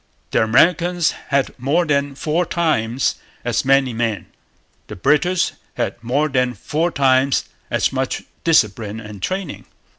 The 0.31 0.41
Americans 0.41 1.11
had 1.27 1.53
more 1.59 1.85
than 1.85 2.15
four 2.15 2.43
times 2.43 3.17
as 3.45 3.63
many 3.63 3.93
men. 3.93 4.25
The 4.87 4.95
British 4.95 5.51
had 5.75 6.03
more 6.03 6.27
than 6.27 6.55
four 6.55 6.89
times 6.89 7.43
as 7.69 7.93
much 7.93 8.23
discipline 8.43 8.99
and 8.99 9.21
training. 9.21 9.65